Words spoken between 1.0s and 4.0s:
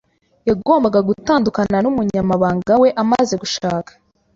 gutandukana n’umunyamabanga we amaze gushaka.